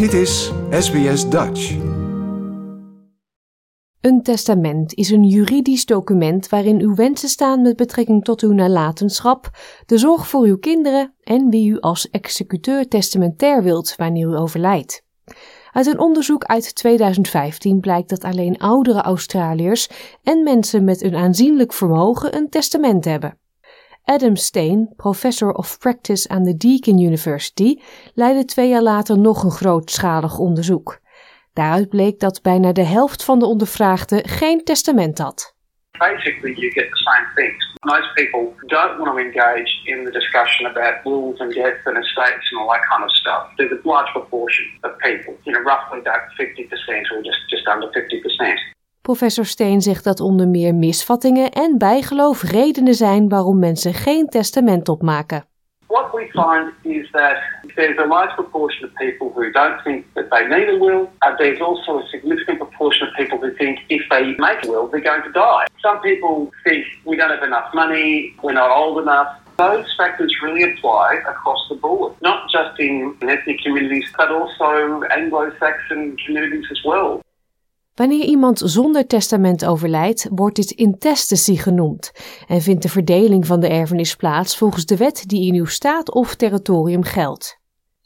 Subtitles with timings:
[0.00, 1.76] Dit is SBS Dutch.
[4.00, 9.50] Een testament is een juridisch document waarin uw wensen staan met betrekking tot uw nalatenschap,
[9.86, 15.04] de zorg voor uw kinderen en wie u als executeur testamentair wilt wanneer u overlijdt.
[15.72, 19.88] Uit een onderzoek uit 2015 blijkt dat alleen oudere Australiërs
[20.22, 23.38] en mensen met een aanzienlijk vermogen een testament hebben.
[24.04, 27.80] Adam Steen, professor of practice aan de Deakin University,
[28.14, 31.00] leidde twee jaar later nog een grootschalig onderzoek.
[31.52, 35.58] Daaruit bleek dat bijna de helft van de ondervraagden geen testament had.
[36.00, 37.62] basically you get the same things.
[37.84, 42.46] Most people don't want to engage in the discussion about wills and deaths and estates
[42.50, 43.52] and all that kind of stuff.
[43.56, 47.88] There's a large proportion of people, you know, roughly about 50% or just, just under
[47.88, 48.58] 50%.
[49.10, 54.88] Professor Steen zegt dat onder meer misvattingen en bijgeloof redenen zijn waarom mensen geen testament
[54.88, 55.44] opmaken.
[55.86, 57.36] What we find is that
[57.74, 61.08] there's a large proportion of people who don't think that they need a will.
[61.18, 64.86] And there's also a significant proportion of people who think if they make a will,
[64.90, 65.64] they're going to die.
[65.82, 69.28] Some people think we don't have enough money, we're not old enough.
[69.56, 76.16] Those factors really apply across the board, not just in ethnic communities, but also Anglo-Saxon
[76.24, 77.20] communities as well.
[78.00, 82.12] Wanneer iemand zonder testament overlijdt, wordt dit intestacy genoemd
[82.46, 86.12] en vindt de verdeling van de erfenis plaats volgens de wet die in uw staat
[86.12, 87.58] of territorium geldt.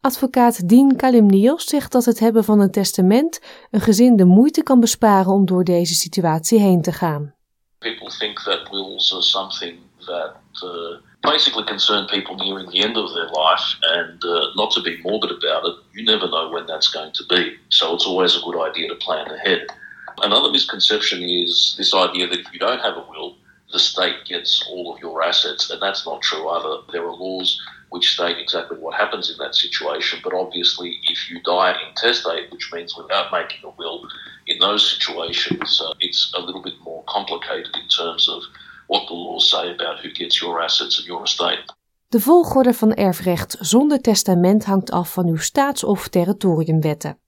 [0.00, 3.40] Advocaat Dean Kalimnios zegt dat het hebben van een testament
[3.70, 7.34] een gezin de moeite kan besparen om door deze situatie heen te gaan.
[7.78, 13.12] People think that wills are something that uh, basically concern people nearing the end of
[13.12, 16.90] their life, and uh, not to be morbid about it, you never know when that's
[16.90, 17.58] going to be.
[17.68, 19.80] So it's always a good idea to plan ahead.
[20.22, 23.36] Another misconception is this idea that if you don't have a will,
[23.72, 26.82] the state gets all of your assets, and that's not true either.
[26.92, 31.40] There are laws which state exactly what happens in that situation, but obviously, if you
[31.42, 34.06] die intestate, which means without making a will,
[34.46, 38.42] in those situations, uh, it's a little bit more complicated in terms of
[38.86, 41.74] what the laws say about who gets your assets and your estate.
[42.08, 47.21] De volgorde van erfrecht zonder testament hangt af van uw staats- of territoriumwetten.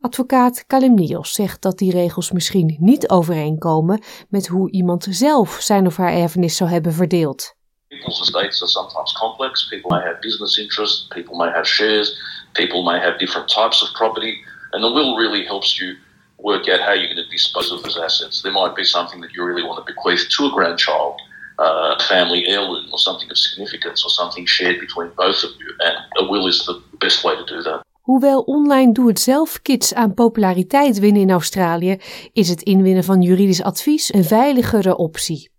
[0.00, 5.96] Advocaat Kalimnios zegt dat die regels misschien niet overeenkomen met hoe iemand zelf zijn of
[5.96, 7.54] haar erfenis zou hebben verdeeld.
[7.88, 9.68] People's estates are sometimes complex.
[9.68, 12.18] People may have business interests, people may have shares,
[12.52, 15.96] people may have different types of property, and the will really helps you
[16.36, 18.42] work out how you're going to dispose of those assets.
[18.42, 21.20] There might be something that you really want to bequeath to a grandchild,
[21.58, 25.74] uh, a family heirloom, or something of significance, or something shared between both of you,
[25.80, 27.82] and a will is the best way to do that.
[28.08, 31.98] Hoewel online doe-het-zelf-kits aan populariteit winnen in Australië,
[32.32, 35.50] is het inwinnen van juridisch advies een veiligere optie.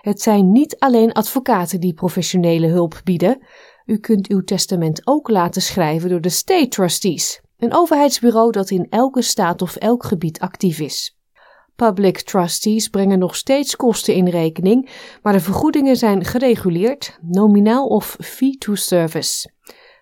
[0.00, 3.46] Het zijn niet alleen advocaten die professionele hulp bieden.
[3.86, 8.86] U kunt uw testament ook laten schrijven door de State Trustees, een overheidsbureau dat in
[8.90, 11.16] elke staat of elk gebied actief is.
[11.76, 14.90] Public trustees brengen nog steeds kosten in rekening,
[15.22, 19.56] maar de vergoedingen zijn gereguleerd, nominaal of fee-to-service.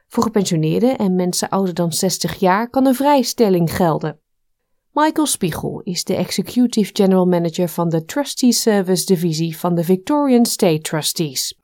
[0.08, 4.20] Voor gepensioneerden en mensen ouder dan 60 jaar kan een vrijstelling gelden.
[4.92, 10.46] Michael Spiegel is de Executive General Manager van de Trustee Service Divisie van de Victorian
[10.46, 11.58] State Trustees.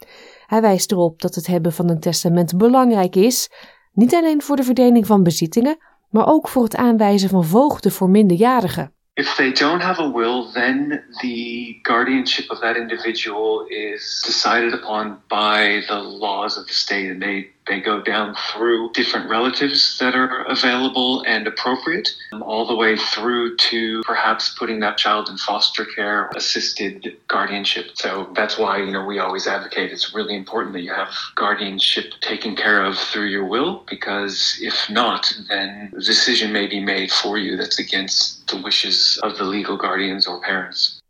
[0.46, 3.50] Hij wijst erop dat het hebben van een testament belangrijk is,
[3.92, 5.76] niet alleen voor de verdeling van bezittingen,
[6.10, 8.94] maar ook voor het aanwijzen van voogden voor minderjarigen.
[9.14, 15.20] If they don't have a will, then the guardianship of that individual is decided upon
[15.28, 20.14] by the laws of the state, and they, they go down through different relatives that
[20.14, 25.36] are available and appropriate, um, all the way through to perhaps putting that child in
[25.36, 27.90] foster care, assisted guardianship.
[27.96, 32.14] So that's why you know we always advocate it's really important that you have guardianship
[32.22, 37.12] taken care of through your will, because if not, then a decision may be made
[37.12, 41.00] for you that's against the wishes of the legal guardians or parents.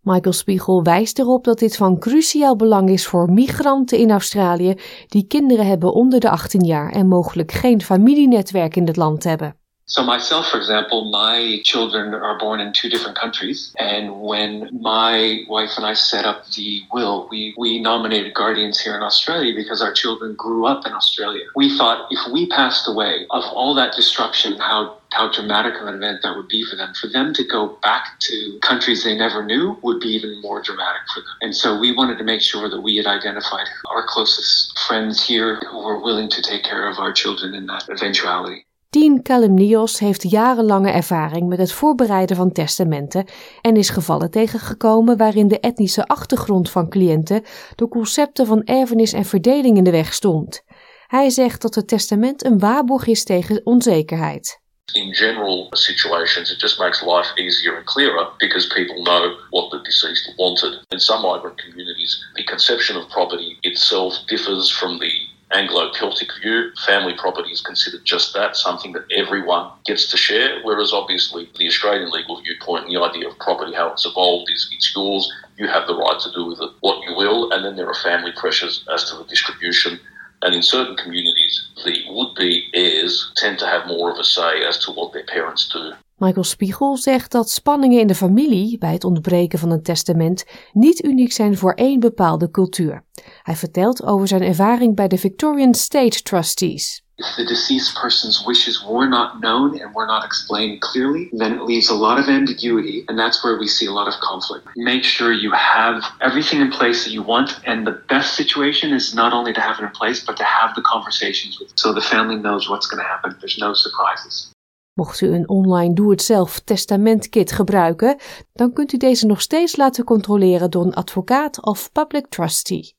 [0.00, 4.74] Michael Spiegel wijst erop dat dit van cruciaal belang is voor migranten in Australië
[5.08, 9.56] die kinderen hebben onder de 18 jaar en mogelijk geen familienetwerk in het land hebben.
[9.90, 15.46] So myself, for example, my children are born in two different countries, and when my
[15.48, 19.80] wife and I set up the will, we we nominated guardians here in Australia because
[19.80, 21.44] our children grew up in Australia.
[21.54, 26.22] We thought if we passed away, of all that destruction, how how dramatic an event
[26.22, 26.92] that would be for them.
[26.94, 31.02] For them to go back to countries they never knew would be even more dramatic
[31.14, 31.36] for them.
[31.40, 35.56] And so we wanted to make sure that we had identified our closest friends here
[35.70, 38.64] who were willing to take care of our children in that eventuality.
[38.90, 43.26] Dean Kalimnios heeft jarenlange ervaring met het voorbereiden van testamenten
[43.60, 47.42] en is gevallen tegengekomen waarin de etnische achtergrond van cliënten
[47.74, 50.62] de concepten van erfenis en verdeling in de weg stond.
[51.06, 54.60] Hij zegt dat het testament een waarborg is tegen onzekerheid.
[54.94, 59.82] In general situations, it just makes life easier and clearer because people know what the
[59.84, 60.80] deceased wanted.
[60.90, 65.12] In some migrant communities, the conception of property itself differs from the
[65.50, 70.60] Anglo Celtic view, family property is considered just that, something that everyone gets to share.
[70.62, 74.68] Whereas obviously the Australian legal viewpoint and the idea of property, how it's evolved, is
[74.72, 77.76] it's yours, you have the right to do with it what you will, and then
[77.76, 79.98] there are family pressures as to the distribution.
[80.42, 81.37] And in certain communities,
[81.84, 85.24] the would be heirs tend to have more of a say as to what their
[85.24, 85.92] parents do.
[86.18, 91.04] Michael Spiegel zegt dat spanningen in de familie bij het ontbreken van een testament niet
[91.04, 93.04] uniek zijn voor één bepaalde cultuur.
[93.42, 97.02] Hij vertelt over zijn ervaring bij de Victorian State Trustees.
[97.14, 101.66] If the deceased person's wishes were not known and were not explained clearly, then it
[101.66, 104.64] leaves a lot of ambiguity, and that's where we see a lot of conflict.
[104.74, 109.14] Make sure you have everything in place that you want, and the best situation is
[109.14, 112.00] not only to have it in place, but to have the conversations with, so the
[112.00, 113.36] family knows what's going to happen.
[113.40, 114.52] There's no surprises.
[114.98, 118.16] Mocht u een online doe-het-zelf testamentkit gebruiken,
[118.52, 122.94] dan kunt u deze nog steeds laten controleren door een advocaat of public trustee.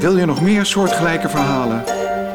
[0.00, 1.84] Wil je nog meer soortgelijke verhalen?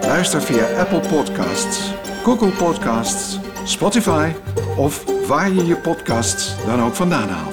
[0.01, 1.93] Luister via Apple Podcasts,
[2.23, 4.31] Google Podcasts, Spotify
[4.77, 7.52] of waar je je podcasts dan ook vandaan haalt.